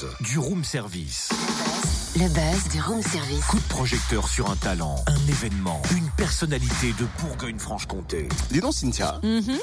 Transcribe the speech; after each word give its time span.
buzz 0.00 0.06
du 0.20 0.38
room 0.38 0.64
service. 0.64 1.28
Le 2.16 2.28
buzz 2.28 2.68
du 2.72 2.80
room 2.80 3.02
service. 3.02 3.44
Coup 3.46 3.58
de 3.58 3.68
projecteur 3.68 4.28
sur 4.28 4.50
un 4.50 4.56
talent, 4.56 5.02
un 5.06 5.26
événement, 5.28 5.80
une 5.96 6.10
personnalité 6.16 6.92
de 6.98 7.06
Bourgogne-Franche-Comté. 7.20 8.28
Dis 8.50 8.60
donc, 8.60 8.74
Cynthia, 8.74 9.20
Mhm. 9.22 9.58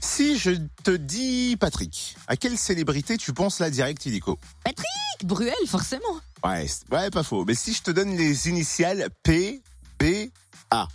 si 0.00 0.38
je 0.38 0.50
te 0.82 0.90
dis 0.90 1.56
Patrick, 1.58 2.16
à 2.26 2.36
quelle 2.36 2.58
célébrité 2.58 3.16
tu 3.16 3.32
penses 3.32 3.58
là 3.58 3.70
direct 3.70 4.04
illico? 4.06 4.38
Patrick 4.64 4.86
Bruel, 5.24 5.54
forcément. 5.66 6.20
ouais, 6.44 6.66
c'est- 6.66 6.90
ouais, 6.92 7.10
pas 7.10 7.22
faux. 7.22 7.44
Mais 7.46 7.54
si 7.54 7.72
je 7.72 7.82
te 7.82 7.90
donne 7.90 8.16
les 8.16 8.48
initiales 8.48 9.08
P, 9.22 9.62
B, 9.98 10.30
A, 10.70 10.88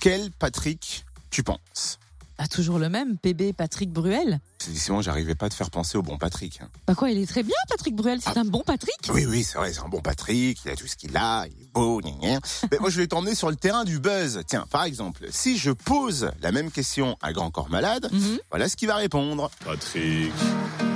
quel 0.00 0.30
Patrick 0.32 1.04
tu 1.30 1.42
penses? 1.42 1.98
Ah, 2.38 2.48
toujours 2.48 2.78
le 2.78 2.88
même, 2.88 3.18
PB 3.18 3.52
Patrick 3.52 3.90
Bruel. 3.92 4.40
Sinon, 4.58 5.00
j'arrivais 5.02 5.34
pas 5.34 5.46
à 5.46 5.48
te 5.48 5.54
faire 5.54 5.70
penser 5.70 5.96
au 5.98 6.02
bon 6.02 6.18
Patrick. 6.18 6.60
Bah 6.86 6.94
quoi, 6.94 7.10
il 7.10 7.18
est 7.18 7.26
très 7.26 7.42
bien, 7.42 7.54
Patrick 7.68 7.94
Bruel. 7.94 8.20
C'est 8.22 8.30
Ah. 8.36 8.40
un 8.40 8.44
bon 8.44 8.62
Patrick? 8.66 8.96
Oui, 9.12 9.26
oui, 9.26 9.44
c'est 9.44 9.58
vrai, 9.58 9.72
c'est 9.72 9.80
un 9.80 9.88
bon 9.88 10.00
Patrick, 10.00 10.58
il 10.64 10.70
a 10.70 10.76
tout 10.76 10.86
ce 10.86 10.96
qu'il 10.96 11.16
a, 11.16 11.46
il 11.46 11.62
est 11.62 11.72
beau, 11.72 12.00
gna 12.00 12.10
gna. 12.10 12.40
Mais 12.72 12.78
moi, 12.80 12.90
je 12.90 12.96
vais 13.00 13.06
t'emmener 13.06 13.34
sur 13.34 13.50
le 13.50 13.56
terrain 13.56 13.84
du 13.84 13.98
buzz. 14.00 14.40
Tiens, 14.46 14.66
par 14.70 14.84
exemple, 14.84 15.26
si 15.30 15.56
je 15.58 15.70
pose 15.70 16.30
la 16.40 16.52
même 16.52 16.70
question 16.70 17.16
à 17.22 17.32
Grand 17.32 17.50
Corps 17.50 17.70
Malade, 17.70 18.08
Mhm. 18.12 18.38
voilà 18.50 18.68
ce 18.68 18.76
qu'il 18.76 18.88
va 18.88 18.96
répondre. 18.96 19.50
Patrick, 19.64 20.32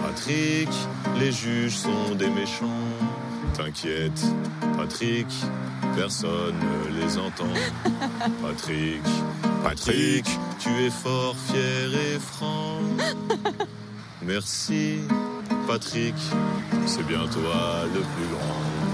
Patrick, 0.04 0.68
les 1.18 1.32
juges 1.32 1.76
sont 1.76 2.14
des 2.16 2.30
méchants. 2.30 2.66
T'inquiète, 3.56 4.22
Patrick, 4.76 5.26
personne 5.96 6.54
ne 6.58 7.00
les 7.00 7.16
entend. 7.16 7.44
Patrick, 8.42 9.02
Patrick, 9.64 10.26
tu 10.58 10.68
es 10.84 10.90
fort, 10.90 11.34
fier 11.48 11.88
et 11.94 12.18
franc. 12.18 12.80
Merci, 14.22 14.98
Patrick, 15.66 16.14
c'est 16.84 17.06
bien 17.06 17.26
toi 17.28 17.84
le 17.94 18.00
plus 18.00 18.26
grand. 18.30 18.85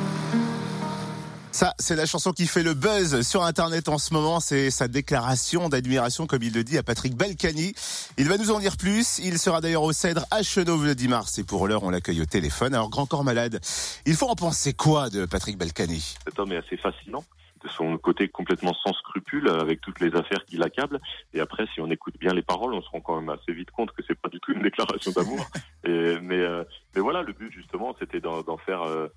Ça, 1.53 1.75
c'est 1.79 1.97
la 1.97 2.07
chanson 2.07 2.33
qui 2.33 2.47
fait 2.47 2.63
le 2.63 2.73
buzz 2.73 3.21
sur 3.21 3.43
Internet 3.43 3.91
en 3.91 3.99
ce 3.99 4.15
moment. 4.15 4.41
C'est 4.41 4.71
sa 4.71 4.89
déclaration 4.89 5.69
d'admiration, 5.69 6.27
comme 6.27 6.43
il 6.43 6.55
le 6.55 6.65
dit, 6.65 6.79
à 6.79 6.83
Patrick 6.83 7.15
Balkany. 7.15 7.75
Il 8.17 8.27
va 8.27 8.39
nous 8.39 8.51
en 8.51 8.59
dire 8.59 8.79
plus. 8.79 9.19
Il 9.19 9.39
sera 9.39 9.61
d'ailleurs 9.61 9.83
au 9.83 9.93
Cèdre 9.93 10.25
à 10.31 10.43
Chenauve 10.43 10.87
le 10.87 10.95
10 10.95 11.09
mars. 11.09 11.39
Et 11.39 11.45
pour 11.45 11.69
l'heure, 11.69 11.83
on 11.83 11.91
l'accueille 11.91 12.23
au 12.23 12.25
téléphone. 12.25 12.75
Alors, 12.75 12.89
grand 12.89 13.05
corps 13.05 13.23
malade, 13.23 13.61
il 14.07 14.15
faut 14.15 14.29
en 14.29 14.35
penser 14.35 14.73
quoi 14.73 15.11
de 15.11 15.27
Patrick 15.27 15.59
Balkany? 15.59 16.17
Cet 16.25 16.39
homme 16.39 16.53
est 16.53 16.57
assez 16.57 16.79
fascinant 16.79 17.23
de 17.63 17.69
son 17.69 17.97
côté 17.99 18.29
complètement 18.29 18.75
sans 18.83 18.93
scrupule 18.95 19.49
avec 19.49 19.81
toutes 19.83 20.01
les 20.01 20.15
affaires 20.17 20.45
qui 20.47 20.57
l'accablent. 20.57 21.01
Et 21.35 21.41
après, 21.41 21.67
si 21.75 21.81
on 21.81 21.91
écoute 21.91 22.15
bien 22.19 22.33
les 22.33 22.43
paroles, 22.43 22.73
on 22.73 22.83
se 22.83 22.89
rend 22.89 23.01
quand 23.01 23.21
même 23.21 23.29
assez 23.29 23.53
vite 23.53 23.71
compte 23.71 23.93
que 23.93 24.03
c'est 24.07 24.19
pas 24.19 24.31
du 24.31 24.41
tout 24.41 24.53
une 24.53 24.63
déclaration 24.63 25.13
d'amour. 25.13 25.45
Mais, 25.85 26.41
euh, 26.41 26.65
mais 26.95 27.01
voilà, 27.01 27.23
le 27.23 27.33
but 27.33 27.53
justement, 27.53 27.95
c'était 27.99 28.21
d'en 28.21 28.43
d'en 28.43 28.57
faire, 28.57 28.83
euh, 28.83 29.09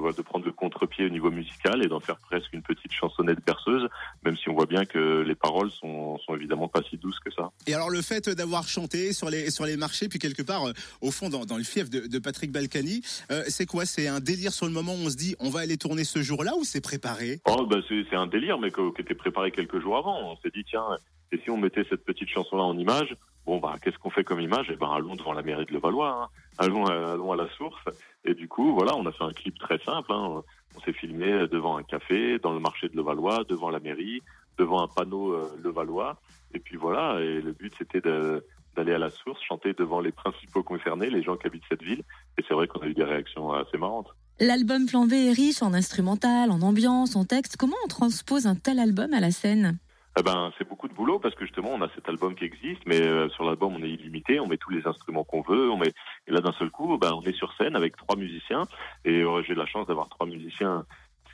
de, 0.00 0.22
prendre 0.22 0.44
le 0.44 0.52
contre-pied 0.52 1.06
au 1.06 1.08
niveau 1.08 1.30
musical 1.30 1.84
et 1.84 1.88
d'en 1.88 2.00
faire 2.00 2.18
presque 2.18 2.52
une 2.52 2.62
petite 2.62 2.92
chansonnette 2.92 3.44
berceuse, 3.44 3.88
même 4.24 4.36
si 4.36 4.48
on 4.48 4.54
voit 4.54 4.66
bien 4.66 4.84
que 4.84 5.22
les 5.22 5.34
paroles 5.34 5.70
sont, 5.70 6.18
sont 6.18 6.34
évidemment 6.34 6.68
pas 6.68 6.80
si 6.88 6.96
douces 6.96 7.18
que 7.20 7.30
ça. 7.30 7.50
Et 7.66 7.74
alors, 7.74 7.90
le 7.90 8.02
fait 8.02 8.28
d'avoir 8.28 8.66
chanté 8.66 9.12
sur 9.12 9.30
les, 9.30 9.50
sur 9.50 9.66
les 9.66 9.76
marchés, 9.76 10.08
puis 10.08 10.18
quelque 10.18 10.42
part, 10.42 10.68
euh, 10.68 10.72
au 11.00 11.10
fond, 11.10 11.28
dans, 11.28 11.44
dans 11.44 11.56
le 11.56 11.64
fief 11.64 11.90
de, 11.90 12.06
de 12.06 12.18
Patrick 12.18 12.52
Balkany, 12.52 13.02
euh, 13.30 13.44
c'est 13.48 13.66
quoi? 13.66 13.86
C'est 13.86 14.08
un 14.08 14.20
délire 14.20 14.52
sur 14.52 14.66
le 14.66 14.72
moment 14.72 14.92
où 14.92 15.06
on 15.06 15.10
se 15.10 15.16
dit, 15.16 15.36
on 15.40 15.50
va 15.50 15.60
aller 15.60 15.76
tourner 15.76 16.04
ce 16.04 16.22
jour-là 16.22 16.52
ou 16.58 16.64
c'est 16.64 16.80
préparé? 16.80 17.40
Oh, 17.46 17.66
bah, 17.66 17.78
c'est 17.88 18.16
un 18.16 18.26
délire, 18.26 18.58
mais 18.58 18.70
qui 18.70 18.80
était 19.02 19.14
préparé 19.14 19.50
quelques 19.50 19.80
jours 19.80 19.96
avant. 19.96 20.32
On 20.32 20.36
s'est 20.36 20.50
dit, 20.54 20.64
tiens, 20.64 20.84
et 21.32 21.38
si 21.38 21.50
on 21.50 21.56
mettait 21.56 21.84
cette 21.88 22.04
petite 22.04 22.28
chanson-là 22.28 22.64
en 22.64 22.76
image? 22.76 23.16
Bon, 23.46 23.58
bah, 23.58 23.76
qu'est-ce 23.82 23.98
qu'on 23.98 24.10
fait 24.10 24.24
comme 24.24 24.40
image? 24.40 24.66
Eh 24.70 24.76
ben, 24.76 24.90
allons 24.90 25.16
devant 25.16 25.32
la 25.32 25.42
mairie 25.42 25.64
de 25.64 25.72
Levallois, 25.72 26.10
hein. 26.10 26.28
Allons, 26.60 27.32
à, 27.32 27.36
la 27.36 27.48
source. 27.50 27.82
Et 28.24 28.34
du 28.34 28.48
coup, 28.48 28.74
voilà, 28.74 28.94
on 28.96 29.06
a 29.06 29.12
fait 29.12 29.24
un 29.24 29.32
clip 29.32 29.58
très 29.58 29.78
simple. 29.78 30.12
Hein. 30.12 30.42
On 30.76 30.80
s'est 30.80 30.92
filmé 30.92 31.48
devant 31.48 31.76
un 31.76 31.82
café, 31.82 32.38
dans 32.38 32.52
le 32.52 32.60
marché 32.60 32.88
de 32.88 32.96
Levallois, 32.96 33.44
devant 33.48 33.70
la 33.70 33.80
mairie, 33.80 34.22
devant 34.58 34.82
un 34.82 34.88
panneau 34.88 35.32
euh, 35.32 35.50
Levallois. 35.62 36.20
Et 36.54 36.58
puis 36.58 36.76
voilà, 36.76 37.20
et 37.20 37.40
le 37.40 37.52
but, 37.52 37.72
c'était 37.78 38.00
d'aller 38.00 38.94
à 38.94 38.98
la 38.98 39.10
source, 39.10 39.40
chanter 39.42 39.72
devant 39.72 40.00
les 40.00 40.12
principaux 40.12 40.62
concernés, 40.62 41.10
les 41.10 41.22
gens 41.22 41.36
qui 41.36 41.46
habitent 41.46 41.64
cette 41.68 41.82
ville. 41.82 42.02
Et 42.38 42.44
c'est 42.46 42.54
vrai 42.54 42.66
qu'on 42.66 42.80
a 42.80 42.86
eu 42.86 42.94
des 42.94 43.04
réactions 43.04 43.52
assez 43.52 43.78
marrantes. 43.78 44.08
L'album 44.38 44.86
Plan 44.86 45.06
est 45.08 45.32
riche 45.32 45.62
en 45.62 45.74
instrumental, 45.74 46.50
en 46.50 46.62
ambiance, 46.62 47.14
en 47.14 47.24
texte. 47.24 47.56
Comment 47.56 47.76
on 47.84 47.88
transpose 47.88 48.46
un 48.46 48.54
tel 48.54 48.78
album 48.78 49.12
à 49.12 49.20
la 49.20 49.30
scène? 49.30 49.78
Eh 50.20 50.22
ben, 50.22 50.52
c'est 50.58 50.68
beaucoup 50.68 50.86
de 50.86 50.92
boulot 50.92 51.18
parce 51.18 51.34
que 51.34 51.46
justement, 51.46 51.70
on 51.72 51.80
a 51.80 51.88
cet 51.94 52.06
album 52.10 52.34
qui 52.34 52.44
existe, 52.44 52.82
mais 52.84 53.00
euh, 53.00 53.30
sur 53.30 53.44
l'album, 53.44 53.74
on 53.74 53.82
est 53.82 53.88
illimité, 53.88 54.38
on 54.38 54.46
met 54.46 54.58
tous 54.58 54.68
les 54.68 54.86
instruments 54.86 55.24
qu'on 55.24 55.40
veut, 55.40 55.70
on 55.70 55.78
met, 55.78 55.94
et 56.26 56.30
là, 56.30 56.42
d'un 56.42 56.52
seul 56.52 56.68
coup, 56.70 56.98
ben, 56.98 57.12
on 57.14 57.22
est 57.22 57.32
sur 57.32 57.54
scène 57.54 57.74
avec 57.74 57.96
trois 57.96 58.16
musiciens, 58.16 58.64
et 59.06 59.22
euh, 59.22 59.42
j'ai 59.42 59.54
la 59.54 59.64
chance 59.64 59.86
d'avoir 59.86 60.10
trois 60.10 60.26
musiciens 60.26 60.84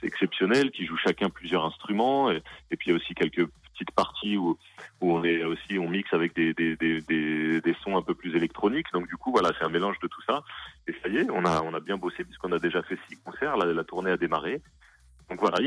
exceptionnels 0.05 0.71
qui 0.71 0.87
jouent 0.87 0.99
chacun 0.99 1.31
plusieurs 1.31 1.65
instruments, 1.65 2.31
et, 2.31 2.45
et 2.71 2.77
puis 2.77 2.91
il 2.91 2.93
y 2.93 2.93
a 2.93 2.97
aussi 2.97 3.13
quelques 3.15 3.49
petites 3.73 3.91
parties 3.91 4.37
où, 4.37 4.57
où 5.01 5.17
on 5.17 5.25
est 5.25 5.43
aussi, 5.43 5.81
on 5.81 5.89
mixe 5.89 6.13
avec 6.13 6.37
des, 6.37 6.55
des, 6.55 6.77
des, 6.77 7.01
des, 7.61 7.77
sons 7.83 7.97
un 7.97 8.03
peu 8.03 8.15
plus 8.15 8.37
électroniques, 8.37 8.93
donc 8.93 9.09
du 9.09 9.17
coup, 9.17 9.33
voilà, 9.33 9.51
c'est 9.59 9.65
un 9.65 9.69
mélange 9.69 9.99
de 9.99 10.07
tout 10.07 10.23
ça, 10.29 10.45
et 10.87 10.95
ça 11.03 11.09
y 11.09 11.17
est, 11.17 11.29
on 11.33 11.45
a, 11.45 11.61
on 11.63 11.75
a 11.75 11.81
bien 11.81 11.97
bossé 11.97 12.23
puisqu'on 12.23 12.53
a 12.53 12.61
déjà 12.61 12.85
fait 12.85 12.99
six 13.09 13.17
concerts, 13.25 13.57
la 13.57 13.83
tournée 13.83 14.13
a 14.13 14.17
démarré, 14.17 14.63
donc 15.29 15.41
voilà, 15.41 15.59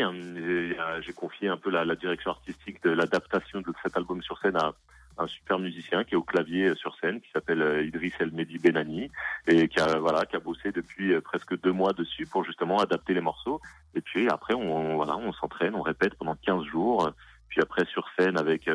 j'ai 1.01 1.13
confié 1.13 1.49
un 1.49 1.57
peu 1.57 1.69
la, 1.69 1.83
la 1.85 1.95
direction 1.95 2.31
artistique 2.31 2.81
de 2.83 2.91
l'adaptation 2.91 3.61
de 3.61 3.73
cet 3.83 3.97
album 3.97 4.21
sur 4.21 4.39
scène 4.39 4.55
à 4.55 4.73
un 5.19 5.27
super 5.27 5.59
musicien 5.59 6.03
qui 6.03 6.13
est 6.13 6.17
au 6.17 6.23
clavier 6.23 6.69
euh, 6.69 6.75
sur 6.75 6.95
scène, 6.99 7.19
qui 7.21 7.29
s'appelle 7.31 7.61
euh, 7.61 7.83
Idriss 7.83 8.13
El 8.19 8.31
Mehdi 8.31 8.57
Benani, 8.57 9.11
et 9.47 9.67
qui 9.67 9.79
a 9.79 9.99
voilà, 9.99 10.25
qui 10.25 10.35
a 10.35 10.39
bossé 10.39 10.71
depuis 10.71 11.13
euh, 11.13 11.21
presque 11.21 11.59
deux 11.59 11.73
mois 11.73 11.93
dessus 11.93 12.25
pour 12.25 12.43
justement 12.45 12.79
adapter 12.79 13.13
les 13.13 13.21
morceaux. 13.21 13.59
Et 13.95 14.01
puis 14.01 14.29
après, 14.29 14.53
on, 14.53 14.95
voilà, 14.95 15.17
on 15.17 15.33
s'entraîne, 15.33 15.75
on 15.75 15.81
répète 15.81 16.15
pendant 16.15 16.35
15 16.35 16.63
jours. 16.63 17.11
Puis 17.49 17.61
après 17.61 17.85
sur 17.85 18.07
scène 18.17 18.37
avec 18.37 18.69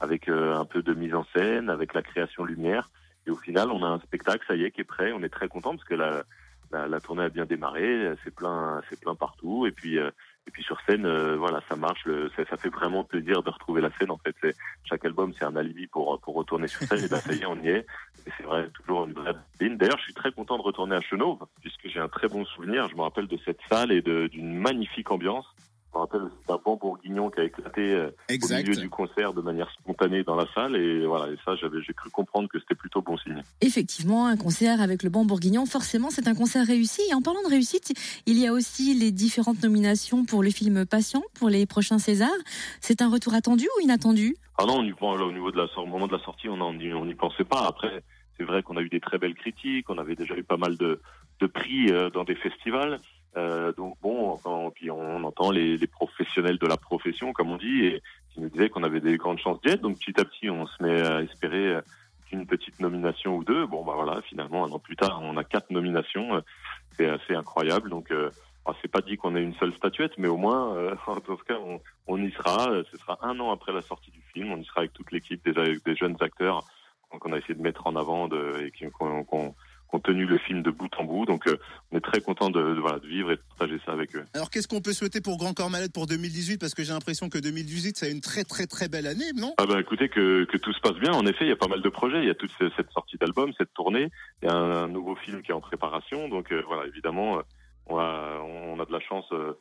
avec 0.00 0.28
un 0.28 0.64
peu 0.64 0.82
de 0.82 0.92
mise 0.94 1.14
en 1.14 1.24
scène, 1.34 1.70
avec 1.70 1.94
la 1.94 2.02
création 2.02 2.44
lumière. 2.44 2.90
Et 3.26 3.30
au 3.30 3.36
final, 3.36 3.70
on 3.70 3.82
a 3.82 3.88
un 3.88 3.98
spectacle, 4.00 4.44
ça 4.46 4.54
y 4.54 4.64
est, 4.64 4.70
qui 4.70 4.82
est 4.82 4.84
prêt. 4.84 5.12
On 5.12 5.22
est 5.22 5.28
très 5.30 5.48
content 5.48 5.70
parce 5.70 5.84
que 5.84 5.94
la, 5.94 6.24
la, 6.70 6.86
la 6.86 7.00
tournée 7.00 7.24
a 7.24 7.30
bien 7.30 7.46
démarré, 7.46 8.14
c'est 8.22 8.34
plein, 8.34 8.82
c'est 8.88 9.00
plein 9.00 9.14
partout. 9.14 9.66
Et 9.66 9.72
puis, 9.72 9.98
et 10.48 10.50
puis 10.50 10.62
sur 10.62 10.80
scène, 10.88 11.04
euh, 11.04 11.36
voilà, 11.36 11.60
ça 11.68 11.76
marche. 11.76 12.04
Le, 12.06 12.30
ça, 12.34 12.42
ça 12.48 12.56
fait 12.56 12.70
vraiment 12.70 13.04
plaisir 13.04 13.42
de 13.42 13.50
retrouver 13.50 13.82
la 13.82 13.90
scène. 13.98 14.10
En 14.10 14.16
fait, 14.16 14.34
chaque 14.84 15.04
album, 15.04 15.34
c'est 15.38 15.44
un 15.44 15.56
alibi 15.56 15.86
pour 15.86 16.18
pour 16.20 16.34
retourner 16.34 16.68
sur 16.68 16.80
scène. 16.80 17.04
et 17.04 17.08
ben 17.08 17.18
ça 17.18 17.34
y 17.34 17.40
est, 17.40 17.46
on 17.46 17.62
y 17.62 17.68
est. 17.68 17.86
C'est 18.36 18.44
vrai, 18.44 18.68
toujours 18.70 19.04
une 19.04 19.12
vraie 19.12 19.34
ligne. 19.60 19.76
D'ailleurs, 19.76 19.98
je 19.98 20.04
suis 20.04 20.14
très 20.14 20.32
content 20.32 20.56
de 20.56 20.62
retourner 20.62 20.96
à 20.96 21.00
Chenauve 21.02 21.46
puisque 21.60 21.86
j'ai 21.88 22.00
un 22.00 22.08
très 22.08 22.28
bon 22.28 22.46
souvenir. 22.46 22.88
Je 22.88 22.96
me 22.96 23.02
rappelle 23.02 23.26
de 23.26 23.38
cette 23.44 23.60
salle 23.68 23.92
et 23.92 24.00
d'une 24.00 24.58
magnifique 24.58 25.10
ambiance. 25.10 25.46
Je 25.98 26.02
me 26.02 26.06
rappelle, 26.06 26.30
c'est 26.46 26.52
un 26.52 26.60
bon 26.64 26.76
bourguignon 26.76 27.28
qui 27.28 27.40
a 27.40 27.44
éclaté 27.44 27.80
euh, 27.80 28.10
au 28.30 28.48
milieu 28.54 28.76
du 28.76 28.88
concert 28.88 29.32
de 29.32 29.40
manière 29.40 29.68
spontanée 29.72 30.22
dans 30.22 30.36
la 30.36 30.46
salle. 30.54 30.76
Et 30.76 31.04
voilà, 31.04 31.32
et 31.32 31.36
ça, 31.44 31.56
j'avais, 31.56 31.82
j'ai 31.82 31.92
cru 31.92 32.08
comprendre 32.10 32.48
que 32.48 32.60
c'était 32.60 32.76
plutôt 32.76 33.02
bon 33.02 33.16
signe. 33.16 33.42
Effectivement, 33.60 34.28
un 34.28 34.36
concert 34.36 34.80
avec 34.80 35.02
le 35.02 35.10
banc 35.10 35.24
bourguignon, 35.24 35.66
forcément, 35.66 36.10
c'est 36.10 36.28
un 36.28 36.36
concert 36.36 36.64
réussi. 36.64 37.02
Et 37.10 37.14
en 37.14 37.20
parlant 37.20 37.42
de 37.42 37.48
réussite, 37.48 37.92
il 38.26 38.38
y 38.38 38.46
a 38.46 38.52
aussi 38.52 38.94
les 38.94 39.10
différentes 39.10 39.60
nominations 39.60 40.24
pour 40.24 40.44
le 40.44 40.50
film 40.50 40.86
Patient, 40.86 41.24
pour 41.34 41.48
les 41.48 41.66
prochains 41.66 41.98
Césars. 41.98 42.28
C'est 42.80 43.02
un 43.02 43.10
retour 43.10 43.34
attendu 43.34 43.66
ou 43.76 43.80
inattendu? 43.82 44.36
Ah 44.56 44.66
non, 44.66 44.78
on 44.78 44.84
y 44.84 44.92
pense, 44.92 45.18
là, 45.18 45.24
au 45.24 45.32
niveau 45.32 45.50
de 45.50 45.56
la, 45.56 45.66
au 45.78 45.86
moment 45.86 46.06
de 46.06 46.16
la 46.16 46.22
sortie, 46.22 46.48
on 46.48 46.74
n'y 46.74 46.94
on 46.94 47.06
n'y 47.06 47.14
pensait 47.16 47.42
pas. 47.42 47.66
Après, 47.66 48.04
c'est 48.36 48.44
vrai 48.44 48.62
qu'on 48.62 48.76
a 48.76 48.82
eu 48.82 48.88
des 48.88 49.00
très 49.00 49.18
belles 49.18 49.34
critiques, 49.34 49.90
on 49.90 49.98
avait 49.98 50.14
déjà 50.14 50.36
eu 50.36 50.44
pas 50.44 50.58
mal 50.58 50.76
de, 50.76 51.00
de 51.40 51.46
prix 51.48 51.90
euh, 51.90 52.08
dans 52.10 52.22
des 52.22 52.36
festivals. 52.36 53.00
Euh, 53.36 53.72
donc 53.72 53.96
bon, 54.02 54.30
enfin, 54.30 54.70
puis 54.74 54.90
on 54.90 55.22
entend 55.24 55.50
les, 55.50 55.76
les 55.76 55.86
professionnels 55.86 56.58
de 56.58 56.66
la 56.66 56.76
profession, 56.76 57.32
comme 57.32 57.50
on 57.50 57.56
dit, 57.56 57.84
et 57.84 58.02
qui 58.32 58.40
nous 58.40 58.48
disaient 58.48 58.68
qu'on 58.70 58.82
avait 58.82 59.00
des 59.00 59.16
grandes 59.16 59.38
chances 59.38 59.60
d'y 59.60 59.68
être. 59.70 59.82
Donc 59.82 59.98
petit 59.98 60.18
à 60.20 60.24
petit, 60.24 60.48
on 60.50 60.66
se 60.66 60.82
met 60.82 61.00
à 61.06 61.22
espérer 61.22 61.66
euh, 61.74 61.80
une 62.32 62.46
petite 62.46 62.80
nomination 62.80 63.36
ou 63.36 63.44
deux. 63.44 63.66
Bon, 63.66 63.84
bah 63.84 63.92
voilà, 63.94 64.20
finalement, 64.22 64.64
un 64.64 64.70
an 64.72 64.78
plus 64.78 64.96
tard, 64.96 65.20
on 65.22 65.36
a 65.36 65.44
quatre 65.44 65.70
nominations. 65.70 66.36
Euh, 66.36 66.40
C'est 66.96 67.08
assez 67.08 67.34
incroyable. 67.34 67.90
Donc 67.90 68.10
euh, 68.10 68.30
ah, 68.66 68.72
c'est 68.82 68.90
pas 68.90 69.00
dit 69.02 69.16
qu'on 69.16 69.36
ait 69.36 69.42
une 69.42 69.54
seule 69.54 69.72
statuette, 69.74 70.12
mais 70.18 70.28
au 70.28 70.36
moins, 70.36 70.74
euh, 70.76 70.94
en 71.06 71.20
tout 71.20 71.36
cas, 71.46 71.58
on, 71.64 71.80
on 72.06 72.16
y 72.22 72.30
sera. 72.32 72.70
Euh, 72.70 72.82
Ce 72.90 72.96
sera 72.96 73.18
un 73.22 73.38
an 73.40 73.52
après 73.52 73.72
la 73.72 73.82
sortie 73.82 74.10
du 74.10 74.20
film. 74.32 74.50
On 74.52 74.56
y 74.58 74.64
sera 74.64 74.80
avec 74.80 74.92
toute 74.94 75.12
l'équipe 75.12 75.44
des, 75.44 75.52
des 75.84 75.94
jeunes 75.96 76.16
acteurs 76.20 76.64
qu'on 77.10 77.32
a 77.32 77.38
essayé 77.38 77.54
de 77.54 77.62
mettre 77.62 77.86
en 77.86 77.96
avant 77.96 78.28
de, 78.28 78.60
et 78.66 78.90
qu'on 78.90 79.24
qu'on- 79.24 79.54
qu'on 79.88 80.00
tenu 80.00 80.26
le 80.26 80.38
film 80.38 80.62
de 80.62 80.70
bout 80.70 80.88
en 80.98 81.04
bout. 81.04 81.26
Donc, 81.26 81.46
euh, 81.46 81.56
on 81.90 81.96
est 81.96 82.00
très 82.00 82.20
content 82.20 82.50
de, 82.50 82.60
de, 82.74 82.80
voilà, 82.80 82.98
de 82.98 83.06
vivre 83.06 83.32
et 83.32 83.36
de 83.36 83.42
partager 83.56 83.80
ça 83.84 83.92
avec 83.92 84.14
eux. 84.14 84.24
Alors, 84.34 84.50
qu'est-ce 84.50 84.68
qu'on 84.68 84.80
peut 84.80 84.92
souhaiter 84.92 85.20
pour 85.20 85.36
Grand 85.38 85.54
Corps 85.54 85.70
Malade 85.70 85.92
pour 85.92 86.06
2018 86.06 86.58
Parce 86.58 86.74
que 86.74 86.84
j'ai 86.84 86.92
l'impression 86.92 87.28
que 87.28 87.38
2018, 87.38 87.96
c'est 87.96 88.10
une 88.10 88.20
très 88.20 88.44
très 88.44 88.66
très 88.66 88.88
belle 88.88 89.06
année, 89.06 89.32
non? 89.34 89.54
Ah 89.58 89.66
bah 89.66 89.80
écoutez 89.80 90.08
que, 90.08 90.44
que 90.44 90.56
tout 90.58 90.72
se 90.72 90.80
passe 90.80 90.96
bien. 91.00 91.12
En 91.12 91.26
effet, 91.26 91.44
il 91.46 91.48
y 91.48 91.52
a 91.52 91.56
pas 91.56 91.68
mal 91.68 91.82
de 91.82 91.88
projets. 91.88 92.18
Il 92.22 92.26
y 92.26 92.30
a 92.30 92.34
toute 92.34 92.52
ce- 92.58 92.70
cette 92.76 92.90
sortie 92.90 93.16
d'album, 93.16 93.52
cette 93.56 93.72
tournée. 93.74 94.08
Il 94.42 94.48
y 94.48 94.50
a 94.50 94.54
un, 94.54 94.84
un 94.84 94.88
nouveau 94.88 95.16
film 95.16 95.42
qui 95.42 95.50
est 95.50 95.54
en 95.54 95.60
préparation. 95.60 96.28
Donc 96.28 96.52
euh, 96.52 96.62
voilà, 96.66 96.86
évidemment, 96.86 97.38
euh, 97.38 97.42
on 97.86 97.98
a, 97.98 98.38
on 98.42 98.78
a 98.80 98.84
de 98.84 98.92
la 98.92 99.00
chance 99.00 99.24
euh, 99.32 99.54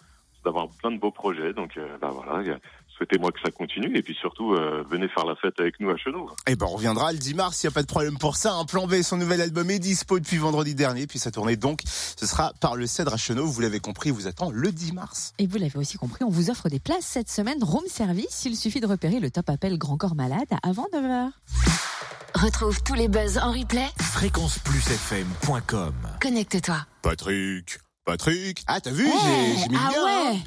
d'avoir 0.47 0.69
plein 0.69 0.91
de 0.91 0.97
beaux 0.97 1.11
projets. 1.11 1.53
Donc 1.53 1.77
euh, 1.77 1.97
bah 2.01 2.09
voilà, 2.13 2.57
souhaitez-moi 2.95 3.31
que 3.31 3.39
ça 3.43 3.51
continue 3.51 3.95
et 3.95 4.01
puis 4.01 4.15
surtout 4.15 4.53
euh, 4.53 4.83
venez 4.89 5.07
faire 5.09 5.25
la 5.25 5.35
fête 5.35 5.59
avec 5.59 5.79
nous 5.79 5.89
à 5.89 5.97
Chenauve. 5.97 6.31
Eh 6.47 6.55
ben, 6.55 6.65
on 6.69 6.75
reviendra 6.75 7.11
le 7.11 7.17
10 7.17 7.33
mars, 7.35 7.61
il 7.63 7.67
n'y 7.67 7.71
a 7.71 7.73
pas 7.73 7.81
de 7.81 7.87
problème 7.87 8.17
pour 8.17 8.37
ça. 8.37 8.53
Un 8.53 8.65
plan 8.65 8.87
B, 8.87 9.01
son 9.01 9.17
nouvel 9.17 9.41
album 9.41 9.69
est 9.69 9.79
dispo 9.79 10.19
depuis 10.19 10.37
vendredi 10.37 10.73
dernier, 10.73 11.05
puis 11.05 11.19
sa 11.19 11.31
tournée 11.31 11.57
donc, 11.57 11.81
ce 11.85 12.25
sera 12.25 12.53
par 12.61 12.75
le 12.75 12.87
Cèdre 12.87 13.13
à 13.13 13.17
Chenauve. 13.17 13.49
Vous 13.49 13.61
l'avez 13.61 13.79
compris, 13.79 14.09
il 14.09 14.13
vous 14.13 14.27
attend 14.27 14.49
le 14.51 14.71
10 14.71 14.93
mars. 14.93 15.33
Et 15.37 15.47
vous 15.47 15.57
l'avez 15.57 15.77
aussi 15.77 15.97
compris, 15.97 16.23
on 16.23 16.29
vous 16.29 16.49
offre 16.49 16.69
des 16.69 16.79
places 16.79 17.05
cette 17.05 17.29
semaine 17.29 17.61
room 17.63 17.83
service. 17.87 18.45
Il 18.45 18.55
suffit 18.55 18.79
de 18.79 18.87
repérer 18.87 19.19
le 19.19 19.29
top 19.29 19.49
appel 19.49 19.77
Grand 19.77 19.97
Corps 19.97 20.15
Malade 20.15 20.47
avant 20.63 20.87
9h. 20.93 21.31
Retrouve 22.35 22.81
tous 22.83 22.93
les 22.93 23.07
buzz 23.07 23.37
en 23.39 23.51
replay. 23.51 23.87
fréquenceplusfm.com 23.99 25.93
Connecte-toi. 26.21 26.77
Patrick, 27.01 27.79
Patrick. 28.07 28.63
Ah, 28.67 28.79
t'as 28.79 28.91
vu, 28.91 29.05
j'ai 29.05 29.61
j'ai 29.61 29.67
mis 29.67 29.75
le 29.75 29.81
ah 29.85 29.91
gars, 29.91 29.99
hein. 29.99 30.31
ouais 30.31 30.39